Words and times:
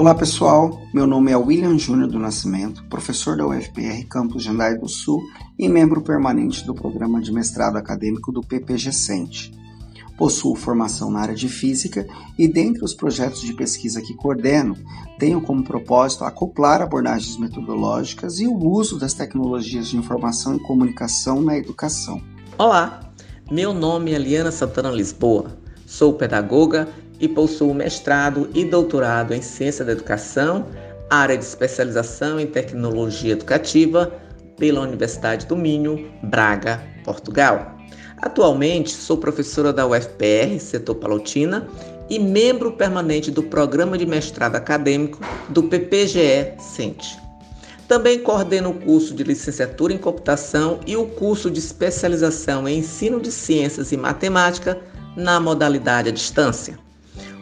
Olá 0.00 0.14
pessoal, 0.14 0.80
meu 0.94 1.06
nome 1.06 1.30
é 1.30 1.36
William 1.36 1.76
Júnior 1.76 2.08
do 2.08 2.18
Nascimento, 2.18 2.82
professor 2.84 3.36
da 3.36 3.46
UFPR 3.46 4.02
Campus 4.08 4.42
Jandai 4.42 4.78
do 4.78 4.88
Sul 4.88 5.22
e 5.58 5.68
membro 5.68 6.00
permanente 6.00 6.64
do 6.64 6.74
programa 6.74 7.20
de 7.20 7.30
mestrado 7.30 7.76
acadêmico 7.76 8.32
do 8.32 8.40
PPG 8.40 8.92
Cente. 8.92 9.52
Possuo 10.16 10.56
formação 10.56 11.10
na 11.10 11.20
área 11.20 11.34
de 11.34 11.50
física 11.50 12.06
e, 12.38 12.48
dentre 12.48 12.82
os 12.82 12.94
projetos 12.94 13.42
de 13.42 13.52
pesquisa 13.52 14.00
que 14.00 14.14
coordeno, 14.14 14.74
tenho 15.18 15.38
como 15.42 15.62
propósito 15.62 16.24
acoplar 16.24 16.80
abordagens 16.80 17.36
metodológicas 17.36 18.40
e 18.40 18.46
o 18.46 18.56
uso 18.56 18.98
das 18.98 19.12
tecnologias 19.12 19.88
de 19.88 19.98
informação 19.98 20.56
e 20.56 20.60
comunicação 20.60 21.42
na 21.42 21.58
educação. 21.58 22.22
Olá, 22.56 23.12
meu 23.50 23.74
nome 23.74 24.14
é 24.14 24.18
Liana 24.18 24.50
Santana 24.50 24.90
Lisboa, 24.90 25.58
sou 25.84 26.14
pedagoga 26.14 26.88
e 27.20 27.28
possuo 27.28 27.74
mestrado 27.74 28.48
e 28.54 28.64
doutorado 28.64 29.34
em 29.34 29.42
Ciência 29.42 29.84
da 29.84 29.92
Educação, 29.92 30.66
área 31.10 31.36
de 31.36 31.44
especialização 31.44 32.40
em 32.40 32.46
Tecnologia 32.46 33.32
Educativa 33.32 34.12
pela 34.56 34.80
Universidade 34.80 35.46
do 35.46 35.56
Minho, 35.56 36.10
Braga, 36.22 36.82
Portugal. 37.04 37.76
Atualmente 38.18 38.90
sou 38.90 39.16
professora 39.16 39.72
da 39.72 39.86
UFPR, 39.86 40.58
setor 40.58 40.96
Palotina, 40.96 41.66
e 42.08 42.18
membro 42.18 42.72
permanente 42.72 43.30
do 43.30 43.42
programa 43.42 43.96
de 43.96 44.04
mestrado 44.04 44.56
acadêmico 44.56 45.20
do 45.48 45.62
PPGE 45.62 46.54
Cente. 46.58 47.16
Também 47.86 48.20
coordeno 48.20 48.70
o 48.70 48.74
curso 48.74 49.14
de 49.14 49.22
licenciatura 49.22 49.92
em 49.92 49.98
computação 49.98 50.80
e 50.86 50.96
o 50.96 51.06
curso 51.06 51.50
de 51.50 51.58
especialização 51.58 52.68
em 52.68 52.78
ensino 52.78 53.20
de 53.20 53.32
ciências 53.32 53.90
e 53.90 53.96
matemática 53.96 54.78
na 55.16 55.40
modalidade 55.40 56.08
à 56.08 56.12
distância. 56.12 56.78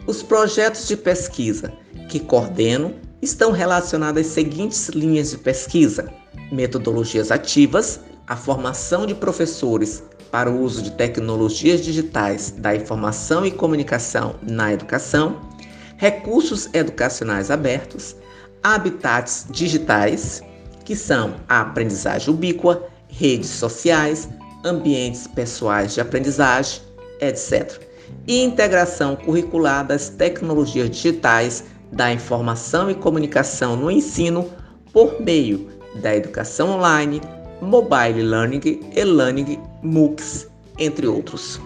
Os 0.09 0.23
projetos 0.23 0.87
de 0.87 0.97
pesquisa 0.97 1.71
que 2.09 2.19
coordeno 2.19 2.95
estão 3.21 3.51
relacionados 3.51 4.21
às 4.21 4.33
seguintes 4.33 4.89
linhas 4.89 5.29
de 5.29 5.37
pesquisa: 5.37 6.11
metodologias 6.51 7.29
ativas, 7.29 7.99
a 8.25 8.35
formação 8.35 9.05
de 9.05 9.13
professores 9.13 10.03
para 10.31 10.49
o 10.49 10.63
uso 10.63 10.81
de 10.81 10.89
tecnologias 10.93 11.81
digitais 11.81 12.49
da 12.49 12.75
informação 12.75 13.45
e 13.45 13.51
comunicação 13.51 14.33
na 14.41 14.73
educação, 14.73 15.41
recursos 15.95 16.67
educacionais 16.73 17.51
abertos, 17.51 18.15
habitats 18.63 19.45
digitais, 19.51 20.41
que 20.85 20.95
são 20.95 21.35
a 21.47 21.61
aprendizagem 21.61 22.33
ubíqua, 22.33 22.83
redes 23.09 23.51
sociais, 23.51 24.27
ambientes 24.65 25.27
pessoais 25.27 25.93
de 25.93 26.01
aprendizagem, 26.01 26.81
etc. 27.21 27.88
E 28.27 28.43
integração 28.43 29.15
curricular 29.15 29.85
das 29.85 30.09
tecnologias 30.09 30.89
digitais 30.89 31.63
da 31.91 32.11
informação 32.13 32.89
e 32.89 32.95
comunicação 32.95 33.75
no 33.75 33.89
ensino 33.89 34.45
por 34.93 35.19
meio 35.21 35.67
da 36.01 36.15
educação 36.15 36.69
online, 36.69 37.21
mobile 37.61 38.21
learning, 38.21 38.79
e-learning, 38.95 39.59
MOOCs, 39.83 40.47
entre 40.77 41.07
outros. 41.07 41.59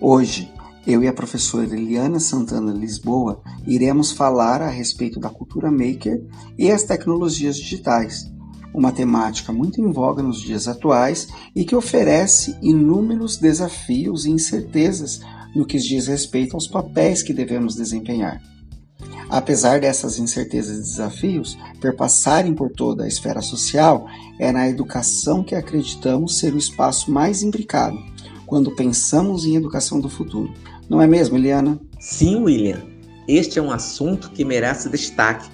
Hoje, 0.00 0.50
eu 0.86 1.02
e 1.02 1.08
a 1.08 1.12
professora 1.12 1.66
Eliana 1.66 2.18
Santana 2.18 2.72
Lisboa 2.72 3.42
iremos 3.66 4.12
falar 4.12 4.62
a 4.62 4.68
respeito 4.68 5.20
da 5.20 5.28
cultura 5.28 5.70
maker 5.70 6.24
e 6.58 6.70
as 6.70 6.84
tecnologias 6.84 7.56
digitais, 7.56 8.30
uma 8.72 8.90
temática 8.90 9.52
muito 9.52 9.80
em 9.80 9.92
voga 9.92 10.22
nos 10.22 10.40
dias 10.40 10.66
atuais 10.66 11.28
e 11.54 11.64
que 11.64 11.76
oferece 11.76 12.56
inúmeros 12.62 13.36
desafios 13.36 14.24
e 14.24 14.30
incertezas 14.30 15.20
no 15.54 15.66
que 15.66 15.78
diz 15.78 16.06
respeito 16.06 16.54
aos 16.54 16.66
papéis 16.66 17.22
que 17.22 17.32
devemos 17.32 17.74
desempenhar. 17.74 18.40
Apesar 19.28 19.80
dessas 19.80 20.18
incertezas 20.18 20.76
e 20.76 20.80
desafios 20.80 21.56
perpassarem 21.80 22.52
por 22.52 22.70
toda 22.70 23.04
a 23.04 23.08
esfera 23.08 23.40
social, 23.40 24.06
é 24.38 24.50
na 24.50 24.68
educação 24.68 25.44
que 25.44 25.54
acreditamos 25.54 26.38
ser 26.38 26.52
o 26.52 26.58
espaço 26.58 27.10
mais 27.10 27.42
imbricado 27.42 27.96
quando 28.50 28.74
pensamos 28.74 29.44
em 29.44 29.54
educação 29.54 30.00
do 30.00 30.08
futuro. 30.08 30.52
Não 30.88 31.00
é 31.00 31.06
mesmo, 31.06 31.36
Eliana? 31.36 31.80
Sim, 32.00 32.42
William. 32.42 32.82
Este 33.28 33.60
é 33.60 33.62
um 33.62 33.70
assunto 33.70 34.32
que 34.32 34.44
merece 34.44 34.88
destaque, 34.88 35.48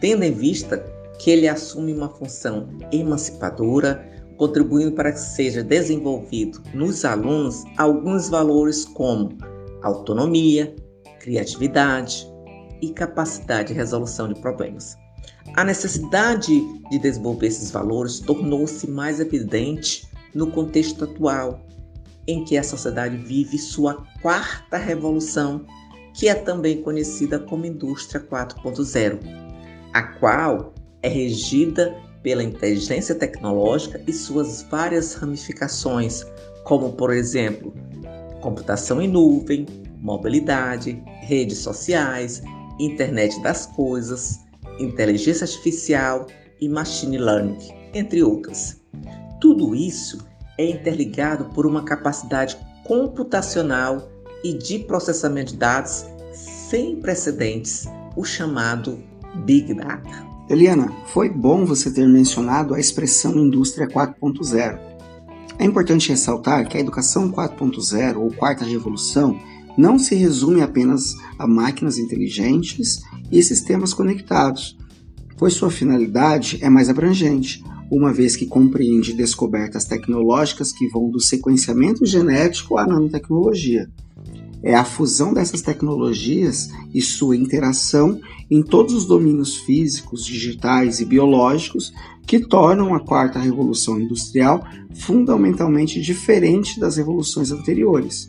tendo 0.00 0.22
em 0.22 0.32
vista 0.32 0.82
que 1.18 1.30
ele 1.30 1.46
assume 1.46 1.92
uma 1.92 2.08
função 2.08 2.70
emancipadora, 2.90 4.07
contribuindo 4.38 4.92
para 4.92 5.12
que 5.12 5.20
seja 5.20 5.62
desenvolvido 5.62 6.62
nos 6.72 7.04
alunos 7.04 7.64
alguns 7.76 8.30
valores 8.30 8.86
como 8.86 9.36
autonomia, 9.82 10.74
criatividade, 11.20 12.26
e 12.80 12.90
capacidade 12.90 13.68
de 13.68 13.74
resolução 13.74 14.32
de 14.32 14.40
problemas. 14.40 14.96
A 15.54 15.64
necessidade 15.64 16.60
de 16.90 16.98
desenvolver 16.98 17.46
esses 17.46 17.70
valores 17.70 18.20
tornou-se 18.20 18.88
mais 18.88 19.20
evidente 19.20 20.08
no 20.34 20.50
contexto 20.50 21.04
atual, 21.04 21.60
em 22.26 22.44
que 22.44 22.56
a 22.56 22.62
sociedade 22.62 23.16
vive 23.16 23.58
sua 23.58 24.04
quarta 24.20 24.76
revolução, 24.76 25.64
que 26.14 26.28
é 26.28 26.34
também 26.34 26.82
conhecida 26.82 27.38
como 27.38 27.64
Indústria 27.64 28.20
4.0, 28.20 29.18
a 29.92 30.02
qual 30.02 30.74
é 31.02 31.08
regida 31.08 31.96
pela 32.22 32.42
inteligência 32.42 33.14
tecnológica 33.14 34.00
e 34.06 34.12
suas 34.12 34.62
várias 34.62 35.14
ramificações, 35.14 36.24
como, 36.64 36.92
por 36.92 37.12
exemplo, 37.12 37.72
computação 38.40 39.00
em 39.00 39.08
nuvem, 39.08 39.66
mobilidade, 40.00 41.02
redes 41.22 41.58
sociais, 41.58 42.42
internet 42.78 43.40
das 43.42 43.66
coisas, 43.66 44.40
inteligência 44.78 45.44
artificial 45.44 46.26
e 46.60 46.68
machine 46.68 47.18
learning, 47.18 47.58
entre 47.94 48.22
outras. 48.22 48.80
Tudo 49.40 49.74
isso 49.74 50.26
é 50.56 50.66
interligado 50.66 51.46
por 51.46 51.66
uma 51.66 51.84
capacidade 51.84 52.58
computacional 52.84 54.10
e 54.42 54.52
de 54.54 54.80
processamento 54.80 55.52
de 55.52 55.58
dados 55.58 56.04
sem 56.32 56.96
precedentes, 56.96 57.86
o 58.16 58.24
chamado 58.24 59.02
Big 59.44 59.74
Data. 59.74 60.27
Eliana, 60.48 60.90
foi 61.04 61.28
bom 61.28 61.66
você 61.66 61.90
ter 61.90 62.08
mencionado 62.08 62.74
a 62.74 62.80
expressão 62.80 63.36
indústria 63.36 63.86
4.0. 63.86 64.78
É 65.58 65.64
importante 65.64 66.08
ressaltar 66.08 66.66
que 66.66 66.78
a 66.78 66.80
educação 66.80 67.30
4.0 67.30 68.16
ou 68.16 68.32
quarta 68.32 68.64
revolução 68.64 69.38
não 69.76 69.98
se 69.98 70.14
resume 70.14 70.62
apenas 70.62 71.14
a 71.38 71.46
máquinas 71.46 71.98
inteligentes 71.98 73.02
e 73.30 73.42
sistemas 73.42 73.92
conectados, 73.92 74.78
pois 75.36 75.52
sua 75.52 75.70
finalidade 75.70 76.58
é 76.62 76.70
mais 76.70 76.88
abrangente, 76.88 77.62
uma 77.90 78.10
vez 78.10 78.34
que 78.34 78.46
compreende 78.46 79.12
descobertas 79.12 79.84
tecnológicas 79.84 80.72
que 80.72 80.88
vão 80.88 81.10
do 81.10 81.20
sequenciamento 81.20 82.06
genético 82.06 82.78
à 82.78 82.86
nanotecnologia. 82.86 83.86
É 84.62 84.74
a 84.74 84.84
fusão 84.84 85.32
dessas 85.32 85.62
tecnologias 85.62 86.68
e 86.92 87.00
sua 87.00 87.36
interação 87.36 88.20
em 88.50 88.62
todos 88.62 88.94
os 88.94 89.06
domínios 89.06 89.56
físicos, 89.56 90.24
digitais 90.24 91.00
e 91.00 91.04
biológicos 91.04 91.92
que 92.26 92.40
tornam 92.40 92.94
a 92.94 93.00
quarta 93.00 93.38
revolução 93.38 94.00
industrial 94.00 94.64
fundamentalmente 94.94 96.00
diferente 96.00 96.80
das 96.80 96.96
revoluções 96.96 97.52
anteriores 97.52 98.28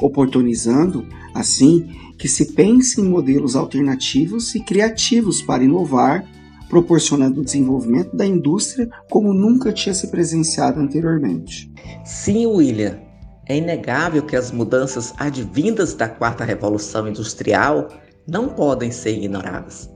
oportunizando, 0.00 1.06
assim, 1.34 1.88
que 2.18 2.28
se 2.28 2.52
pense 2.52 3.00
em 3.00 3.04
modelos 3.04 3.56
alternativos 3.56 4.54
e 4.54 4.60
criativos 4.60 5.42
para 5.42 5.64
inovar, 5.64 6.24
proporcionando 6.68 7.40
o 7.40 7.44
desenvolvimento 7.44 8.16
da 8.16 8.26
indústria 8.26 8.88
como 9.10 9.32
nunca 9.32 9.72
tinha 9.72 9.94
se 9.94 10.08
presenciado 10.10 10.80
anteriormente. 10.80 11.70
Sim, 12.04 12.46
William. 12.46 12.98
É 13.46 13.56
inegável 13.56 14.22
que 14.22 14.36
as 14.36 14.50
mudanças 14.50 15.12
advindas 15.18 15.92
da 15.92 16.08
quarta 16.08 16.44
revolução 16.44 17.06
industrial 17.06 17.88
não 18.26 18.48
podem 18.48 18.90
ser 18.90 19.18
ignoradas, 19.18 19.90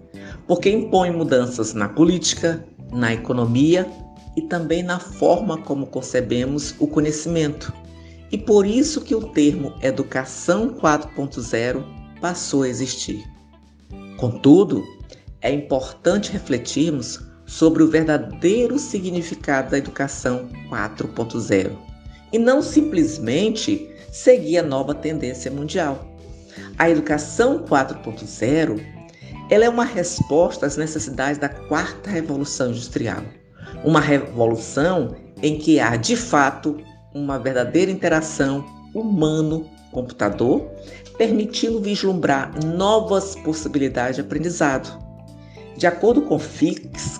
porque 0.46 0.68
impõem 0.70 1.16
mudanças 1.16 1.72
na 1.72 1.88
política, 1.88 2.62
na 2.92 3.14
economia 3.14 3.90
e 4.36 4.42
também 4.42 4.82
na 4.82 4.98
forma 4.98 5.56
como 5.56 5.86
concebemos 5.86 6.74
o 6.78 6.86
conhecimento. 6.86 7.72
E 8.30 8.36
por 8.36 8.66
isso 8.66 9.00
que 9.00 9.14
o 9.14 9.28
termo 9.28 9.72
Educação 9.80 10.74
4.0 10.74 11.82
passou 12.20 12.64
a 12.64 12.68
existir. 12.68 13.24
Contudo, 14.18 14.84
é 15.40 15.50
importante 15.50 16.30
refletirmos 16.30 17.18
sobre 17.46 17.82
o 17.82 17.88
verdadeiro 17.88 18.78
significado 18.78 19.70
da 19.70 19.78
educação 19.78 20.50
4.0 20.68 21.88
e 22.32 22.38
não 22.38 22.62
simplesmente 22.62 23.90
seguir 24.10 24.58
a 24.58 24.62
nova 24.62 24.94
tendência 24.94 25.50
mundial. 25.50 26.06
A 26.78 26.88
educação 26.90 27.64
4.0 27.64 28.98
ela 29.50 29.64
é 29.64 29.68
uma 29.68 29.84
resposta 29.84 30.66
às 30.66 30.76
necessidades 30.76 31.38
da 31.38 31.48
quarta 31.48 32.10
revolução 32.10 32.70
industrial, 32.70 33.22
uma 33.82 34.00
revolução 34.00 35.16
em 35.42 35.56
que 35.56 35.80
há 35.80 35.96
de 35.96 36.16
fato 36.16 36.76
uma 37.14 37.38
verdadeira 37.38 37.90
interação 37.90 38.64
humano-computador, 38.94 40.70
permitindo 41.16 41.80
vislumbrar 41.80 42.52
novas 42.64 43.34
possibilidades 43.36 44.16
de 44.16 44.20
aprendizado. 44.20 44.98
De 45.76 45.86
acordo 45.86 46.22
com 46.22 46.38
Fix, 46.38 47.18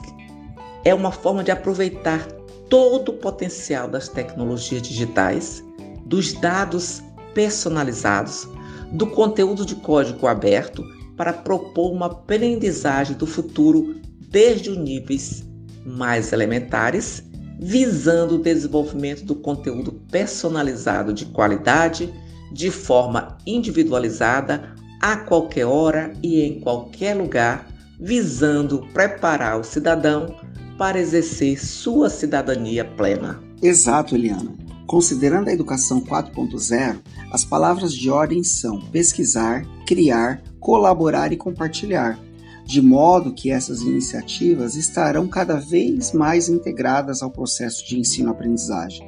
é 0.85 0.95
uma 0.95 1.11
forma 1.11 1.43
de 1.43 1.51
aproveitar 1.51 2.27
todo 2.69 3.11
o 3.11 3.15
potencial 3.15 3.89
das 3.89 4.09
tecnologias 4.09 4.83
digitais, 4.83 5.65
dos 6.05 6.33
dados 6.35 7.03
personalizados, 7.35 8.49
do 8.93 9.07
conteúdo 9.07 9.65
de 9.65 9.75
código 9.77 10.27
aberto 10.27 10.83
para 11.17 11.33
propor 11.33 11.93
uma 11.93 12.07
aprendizagem 12.07 13.17
do 13.17 13.27
futuro 13.27 14.01
desde 14.31 14.71
os 14.71 14.79
níveis 14.79 15.45
mais 15.85 16.33
elementares, 16.33 17.23
visando 17.59 18.37
o 18.37 18.43
desenvolvimento 18.43 19.25
do 19.25 19.35
conteúdo 19.35 19.93
personalizado 20.11 21.13
de 21.13 21.27
qualidade, 21.27 22.13
de 22.53 22.71
forma 22.71 23.37
individualizada, 23.47 24.75
a 25.01 25.17
qualquer 25.17 25.67
hora 25.67 26.13
e 26.23 26.43
em 26.43 26.61
qualquer 26.61 27.15
lugar, 27.15 27.69
visando 28.01 28.87
preparar 28.93 29.59
o 29.59 29.65
cidadão 29.65 30.35
para 30.79 31.01
exercer 31.01 31.59
sua 31.59 32.09
cidadania 32.09 32.85
plena. 32.85 33.43
Exato, 33.61 34.15
Eliana. 34.15 34.55
Considerando 34.87 35.49
a 35.49 35.53
educação 35.53 36.01
4.0, 36.01 37.01
as 37.33 37.45
palavras 37.45 37.93
de 37.93 38.09
ordem 38.09 38.43
são 38.43 38.81
pesquisar, 38.81 39.67
criar, 39.85 40.41
colaborar 40.61 41.33
e 41.33 41.37
compartilhar, 41.37 42.19
de 42.65 42.81
modo 42.81 43.35
que 43.35 43.51
essas 43.51 43.83
iniciativas 43.83 44.77
estarão 44.77 45.27
cada 45.27 45.57
vez 45.57 46.13
mais 46.13 46.49
integradas 46.49 47.23
ao 47.23 47.31
processo 47.31 47.87
de 47.87 47.99
ensino-aprendizagem. 47.99 49.07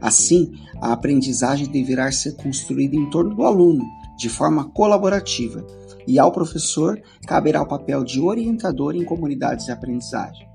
Assim, 0.00 0.52
a 0.82 0.92
aprendizagem 0.92 1.68
deverá 1.68 2.10
ser 2.12 2.34
construída 2.36 2.96
em 2.96 3.08
torno 3.08 3.34
do 3.34 3.44
aluno, 3.44 3.84
de 4.18 4.28
forma 4.28 4.64
colaborativa, 4.70 5.64
e 6.06 6.18
ao 6.18 6.32
professor 6.32 7.00
caberá 7.26 7.62
o 7.62 7.68
papel 7.68 8.04
de 8.04 8.20
orientador 8.20 8.94
em 8.94 9.04
comunidades 9.04 9.64
de 9.64 9.72
aprendizagem. 9.72 10.53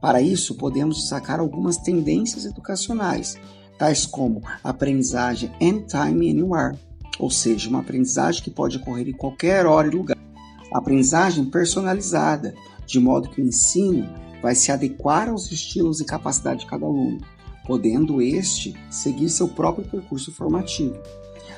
Para 0.00 0.22
isso, 0.22 0.54
podemos 0.54 0.98
destacar 0.98 1.40
algumas 1.40 1.76
tendências 1.76 2.44
educacionais, 2.44 3.36
tais 3.76 4.06
como 4.06 4.42
aprendizagem 4.62 5.50
anytime 5.60 6.30
anywhere, 6.30 6.78
ou 7.18 7.30
seja, 7.30 7.68
uma 7.68 7.80
aprendizagem 7.80 8.42
que 8.42 8.50
pode 8.50 8.76
ocorrer 8.76 9.08
em 9.08 9.12
qualquer 9.12 9.66
hora 9.66 9.88
e 9.88 9.90
lugar. 9.90 10.16
Aprendizagem 10.72 11.44
personalizada, 11.46 12.54
de 12.86 13.00
modo 13.00 13.28
que 13.28 13.40
o 13.40 13.46
ensino 13.46 14.08
vai 14.40 14.54
se 14.54 14.70
adequar 14.70 15.28
aos 15.28 15.50
estilos 15.50 16.00
e 16.00 16.04
capacidade 16.04 16.60
de 16.60 16.66
cada 16.66 16.86
aluno, 16.86 17.20
podendo 17.66 18.22
este 18.22 18.74
seguir 18.88 19.28
seu 19.28 19.48
próprio 19.48 19.88
percurso 19.88 20.32
formativo. 20.32 20.96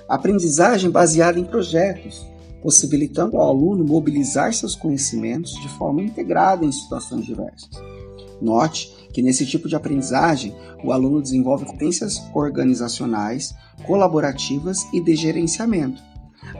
Aprendizagem 0.08 0.90
baseada 0.90 1.38
em 1.38 1.44
projetos, 1.44 2.26
possibilitando 2.62 3.36
ao 3.36 3.48
aluno 3.48 3.84
mobilizar 3.84 4.52
seus 4.54 4.74
conhecimentos 4.74 5.52
de 5.60 5.68
forma 5.68 6.02
integrada 6.02 6.64
em 6.64 6.72
situações 6.72 7.26
diversas. 7.26 7.99
Note 8.40 9.08
que 9.12 9.22
nesse 9.22 9.44
tipo 9.44 9.68
de 9.68 9.76
aprendizagem, 9.76 10.54
o 10.84 10.92
aluno 10.92 11.20
desenvolve 11.20 11.64
competências 11.64 12.22
organizacionais, 12.34 13.54
colaborativas 13.86 14.86
e 14.92 15.00
de 15.00 15.14
gerenciamento. 15.16 16.02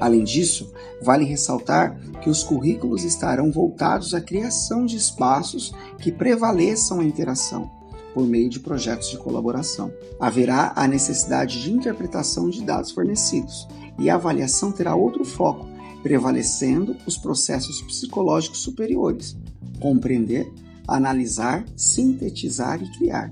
Além 0.00 0.25
disso, 0.25 0.73
vale 1.03 1.25
ressaltar 1.25 1.99
que 2.21 2.29
os 2.29 2.43
currículos 2.43 3.05
estarão 3.05 3.50
voltados 3.50 4.15
à 4.15 4.21
criação 4.21 4.85
de 4.85 4.97
espaços 4.97 5.73
que 5.99 6.12
prevaleçam 6.12 7.00
a 7.00 7.05
interação, 7.05 7.71
por 8.12 8.27
meio 8.27 8.49
de 8.49 8.61
projetos 8.61 9.09
de 9.11 9.19
colaboração. 9.19 9.93
Haverá 10.19 10.73
a 10.77 10.87
necessidade 10.87 11.62
de 11.62 11.73
interpretação 11.73 12.50
de 12.50 12.62
dados 12.62 12.91
fornecidos, 12.91 13.67
e 13.99 14.11
a 14.11 14.15
avaliação 14.15 14.73
terá 14.73 14.94
outro 14.94 15.25
foco, 15.25 15.67
prevalecendo 16.03 16.97
os 17.06 17.17
processos 17.17 17.82
psicológicos 17.82 18.62
superiores, 18.62 19.37
compreender 19.81 20.50
analisar, 20.91 21.65
sintetizar 21.77 22.83
e 22.83 22.99
criar, 22.99 23.31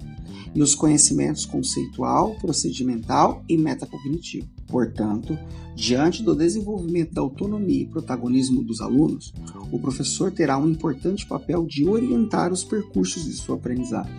e 0.54 0.62
os 0.62 0.74
conhecimentos 0.74 1.44
conceitual, 1.44 2.36
procedimental 2.36 3.42
e 3.48 3.56
metacognitivo. 3.56 4.48
Portanto, 4.68 5.36
diante 5.74 6.22
do 6.22 6.34
desenvolvimento 6.34 7.12
da 7.12 7.20
autonomia 7.20 7.82
e 7.82 7.86
protagonismo 7.86 8.62
dos 8.62 8.80
alunos, 8.80 9.32
o 9.72 9.78
professor 9.78 10.30
terá 10.30 10.56
um 10.56 10.68
importante 10.68 11.26
papel 11.26 11.66
de 11.66 11.86
orientar 11.86 12.52
os 12.52 12.62
percursos 12.62 13.24
de 13.24 13.32
sua 13.32 13.56
aprendizagem. 13.56 14.14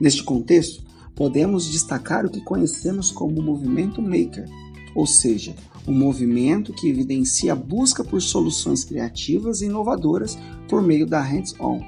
Neste 0.00 0.22
contexto, 0.22 0.84
podemos 1.16 1.70
destacar 1.70 2.24
o 2.24 2.30
que 2.30 2.40
conhecemos 2.40 3.10
como 3.10 3.42
movimento 3.42 4.00
maker, 4.00 4.48
ou 4.94 5.06
seja, 5.06 5.54
um 5.86 5.92
movimento 5.92 6.72
que 6.72 6.88
evidencia 6.88 7.52
a 7.52 7.56
busca 7.56 8.04
por 8.04 8.22
soluções 8.22 8.84
criativas 8.84 9.60
e 9.60 9.66
inovadoras 9.66 10.38
por 10.68 10.82
meio 10.82 11.06
da 11.06 11.20
hands-on 11.20 11.80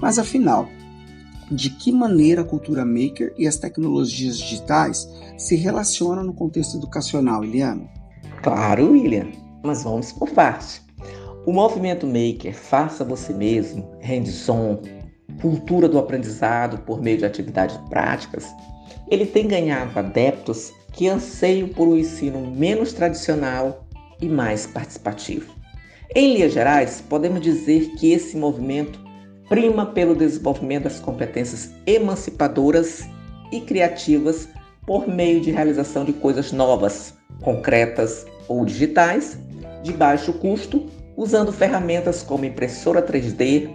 mas 0.00 0.18
afinal, 0.18 0.68
de 1.50 1.70
que 1.70 1.90
maneira 1.90 2.42
a 2.42 2.44
cultura 2.44 2.84
maker 2.84 3.34
e 3.36 3.46
as 3.46 3.56
tecnologias 3.56 4.38
digitais 4.38 5.08
se 5.36 5.56
relacionam 5.56 6.22
no 6.22 6.32
contexto 6.32 6.76
educacional, 6.76 7.42
Eliana? 7.42 7.88
Claro, 8.42 8.92
William, 8.92 9.30
mas 9.64 9.82
vamos 9.82 10.12
por 10.12 10.30
parte. 10.30 10.80
O 11.46 11.52
movimento 11.52 12.06
maker, 12.06 12.54
faça 12.54 13.04
você 13.04 13.32
mesmo, 13.32 13.90
hands-on, 14.00 14.78
cultura 15.40 15.88
do 15.88 15.98
aprendizado 15.98 16.78
por 16.78 17.02
meio 17.02 17.18
de 17.18 17.24
atividades 17.24 17.76
práticas, 17.88 18.46
ele 19.10 19.26
tem 19.26 19.48
ganhado 19.48 19.98
adeptos 19.98 20.72
que 20.92 21.08
anseiam 21.08 21.68
por 21.68 21.88
um 21.88 21.96
ensino 21.96 22.40
menos 22.50 22.92
tradicional 22.92 23.86
e 24.20 24.28
mais 24.28 24.66
participativo. 24.66 25.52
Em 26.14 26.34
linhas 26.34 26.52
gerais, 26.52 27.02
podemos 27.08 27.40
dizer 27.40 27.92
que 27.96 28.12
esse 28.12 28.36
movimento 28.36 29.00
prima 29.50 29.84
pelo 29.84 30.14
desenvolvimento 30.14 30.84
das 30.84 31.00
competências 31.00 31.74
emancipadoras 31.84 33.02
e 33.50 33.60
criativas 33.60 34.48
por 34.86 35.08
meio 35.08 35.40
de 35.40 35.50
realização 35.50 36.04
de 36.04 36.12
coisas 36.12 36.52
novas, 36.52 37.14
concretas 37.42 38.24
ou 38.46 38.64
digitais, 38.64 39.36
de 39.82 39.92
baixo 39.92 40.32
custo, 40.34 40.86
usando 41.16 41.52
ferramentas 41.52 42.22
como 42.22 42.44
impressora 42.44 43.02
3D 43.02 43.68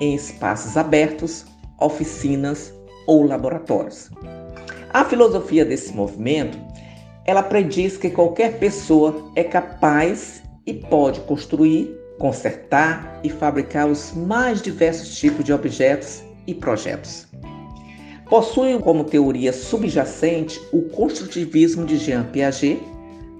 em 0.00 0.16
espaços 0.16 0.76
abertos, 0.76 1.46
oficinas 1.78 2.74
ou 3.06 3.22
laboratórios. 3.22 4.10
A 4.92 5.04
filosofia 5.04 5.64
desse 5.64 5.92
movimento, 5.92 6.58
ela 7.24 7.42
prediz 7.42 7.96
que 7.96 8.10
qualquer 8.10 8.58
pessoa 8.58 9.30
é 9.36 9.44
capaz 9.44 10.42
e 10.66 10.74
pode 10.74 11.20
construir 11.20 11.99
consertar 12.20 13.18
e 13.24 13.30
fabricar 13.30 13.88
os 13.88 14.12
mais 14.12 14.60
diversos 14.60 15.16
tipos 15.18 15.42
de 15.42 15.54
objetos 15.54 16.22
e 16.46 16.54
projetos. 16.54 17.26
Possui 18.28 18.78
como 18.78 19.04
teoria 19.04 19.52
subjacente 19.52 20.60
o 20.70 20.82
construtivismo 20.82 21.84
de 21.86 21.96
Jean 21.96 22.24
Piaget, 22.24 22.80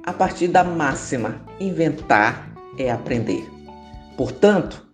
a 0.05 0.13
partir 0.15 0.49
da 0.49 0.65
máxima 0.65 1.43
inventar 1.61 2.53
é 2.79 2.91
aprender. 2.91 3.47
Portanto, 4.17 4.85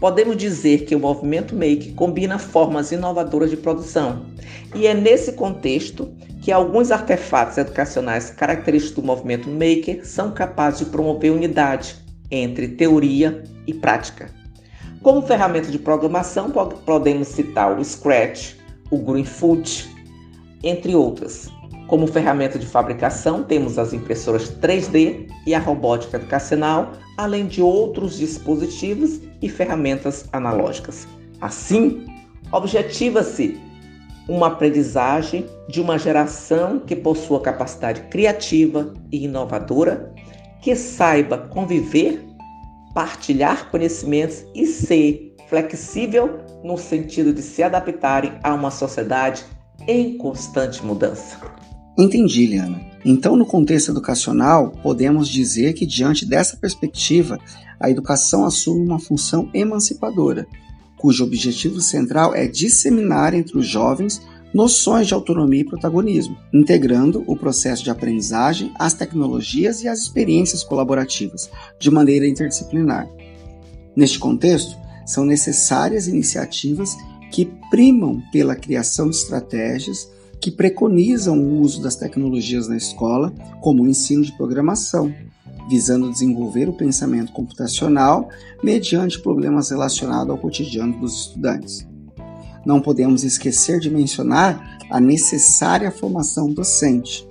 podemos 0.00 0.36
dizer 0.36 0.84
que 0.84 0.96
o 0.96 1.00
movimento 1.00 1.54
Make 1.54 1.92
combina 1.92 2.40
formas 2.40 2.90
inovadoras 2.90 3.48
de 3.48 3.56
produção, 3.56 4.26
e 4.74 4.88
é 4.88 4.92
nesse 4.92 5.32
contexto 5.32 6.12
que 6.42 6.50
alguns 6.50 6.90
artefatos 6.90 7.56
educacionais 7.58 8.28
característicos 8.28 8.96
do 8.96 9.06
movimento 9.06 9.48
Maker 9.48 10.04
são 10.04 10.32
capazes 10.32 10.80
de 10.80 10.86
promover 10.86 11.30
unidade, 11.30 12.05
entre 12.30 12.68
teoria 12.68 13.42
e 13.66 13.74
prática. 13.74 14.30
Como 15.02 15.22
ferramenta 15.22 15.70
de 15.70 15.78
programação, 15.78 16.50
podemos 16.84 17.28
citar 17.28 17.78
o 17.78 17.84
Scratch, 17.84 18.54
o 18.90 18.98
Greenfoot, 18.98 19.88
entre 20.62 20.94
outras. 20.94 21.50
Como 21.86 22.06
ferramenta 22.08 22.58
de 22.58 22.66
fabricação, 22.66 23.44
temos 23.44 23.78
as 23.78 23.92
impressoras 23.92 24.50
3D 24.60 25.30
e 25.46 25.54
a 25.54 25.60
robótica 25.60 26.16
educacional, 26.16 26.92
além 27.16 27.46
de 27.46 27.62
outros 27.62 28.18
dispositivos 28.18 29.20
e 29.40 29.48
ferramentas 29.48 30.24
analógicas. 30.32 31.06
Assim, 31.40 32.04
objetiva-se 32.50 33.60
uma 34.28 34.48
aprendizagem 34.48 35.46
de 35.68 35.80
uma 35.80 35.98
geração 35.98 36.80
que 36.80 36.96
possua 36.96 37.40
capacidade 37.40 38.00
criativa 38.10 38.92
e 39.12 39.24
inovadora 39.24 40.12
que 40.60 40.74
saiba 40.74 41.38
conviver, 41.38 42.24
partilhar 42.94 43.70
conhecimentos 43.70 44.44
e 44.54 44.66
ser 44.66 45.34
flexível 45.48 46.40
no 46.64 46.76
sentido 46.76 47.32
de 47.32 47.42
se 47.42 47.62
adaptarem 47.62 48.32
a 48.42 48.54
uma 48.54 48.70
sociedade 48.70 49.44
em 49.86 50.16
constante 50.18 50.84
mudança. 50.84 51.38
Entendi, 51.98 52.46
Liana. 52.46 52.80
Então, 53.04 53.36
no 53.36 53.46
contexto 53.46 53.90
educacional, 53.90 54.72
podemos 54.82 55.28
dizer 55.28 55.72
que, 55.72 55.86
diante 55.86 56.26
dessa 56.26 56.56
perspectiva, 56.56 57.38
a 57.78 57.88
educação 57.88 58.44
assume 58.44 58.84
uma 58.84 58.98
função 58.98 59.48
emancipadora, 59.54 60.46
cujo 60.96 61.24
objetivo 61.24 61.80
central 61.80 62.34
é 62.34 62.46
disseminar 62.46 63.32
entre 63.32 63.56
os 63.58 63.66
jovens 63.66 64.20
noções 64.54 65.06
de 65.06 65.14
autonomia 65.14 65.60
e 65.60 65.64
protagonismo, 65.64 66.36
integrando 66.52 67.22
o 67.26 67.36
processo 67.36 67.84
de 67.84 67.90
aprendizagem 67.90 68.72
às 68.78 68.94
tecnologias 68.94 69.82
e 69.82 69.88
às 69.88 70.00
experiências 70.00 70.62
colaborativas, 70.62 71.50
de 71.78 71.90
maneira 71.90 72.26
interdisciplinar. 72.26 73.08
Neste 73.94 74.18
contexto, 74.18 74.76
São 75.06 75.24
necessárias 75.24 76.08
iniciativas 76.08 76.96
que 77.30 77.48
primam 77.70 78.20
pela 78.32 78.56
criação 78.56 79.08
de 79.08 79.16
estratégias 79.16 80.10
que 80.40 80.50
preconizam 80.50 81.38
o 81.38 81.60
uso 81.60 81.80
das 81.80 81.94
tecnologias 81.94 82.68
na 82.68 82.76
escola, 82.76 83.32
como 83.60 83.84
o 83.84 83.88
ensino 83.88 84.22
de 84.22 84.36
programação, 84.36 85.14
visando 85.70 86.10
desenvolver 86.10 86.68
o 86.68 86.72
pensamento 86.72 87.32
computacional 87.32 88.28
mediante 88.62 89.20
problemas 89.20 89.70
relacionados 89.70 90.30
ao 90.30 90.38
cotidiano 90.38 90.98
dos 90.98 91.28
estudantes. 91.28 91.86
Não 92.66 92.80
podemos 92.80 93.22
esquecer 93.22 93.78
de 93.78 93.88
mencionar 93.88 94.78
a 94.90 95.00
necessária 95.00 95.90
formação 95.92 96.52
docente, 96.52 97.26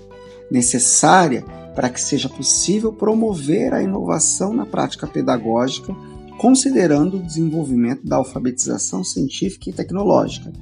necessária 0.50 1.44
para 1.76 1.90
que 1.90 2.00
seja 2.00 2.30
possível 2.30 2.94
promover 2.94 3.74
a 3.74 3.84
inovação 3.84 4.54
na 4.54 4.66
prática 4.66 5.06
pedagógica, 5.06 5.94
considerando 6.38 7.18
o 7.18 7.22
desenvolvimento 7.22 8.08
da 8.08 8.16
alfabetização 8.16 9.04
científica 9.04 9.70
e 9.70 9.74
tecnológica, 9.74 10.54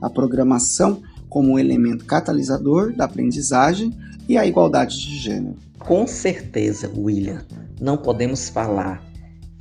a 0.00 0.08
programação 0.08 1.02
como 1.28 1.58
elemento 1.58 2.06
catalisador 2.06 2.94
da 2.96 3.04
aprendizagem 3.04 3.92
e 4.26 4.38
a 4.38 4.46
igualdade 4.46 4.98
de 4.98 5.18
gênero. 5.18 5.56
Com 5.78 6.06
certeza, 6.06 6.90
William, 6.96 7.42
não 7.78 7.98
podemos 7.98 8.48
falar 8.48 9.11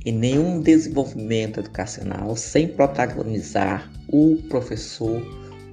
em 0.05 0.11
nenhum 0.11 0.59
desenvolvimento 0.59 1.59
educacional 1.59 2.35
sem 2.35 2.67
protagonizar 2.67 3.89
o 4.07 4.37
professor 4.49 5.21